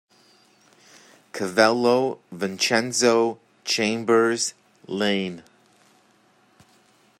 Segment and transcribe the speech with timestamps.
[1.31, 4.55] Cavallo, Vincenzo; Chambers,
[4.89, 5.43] Iain.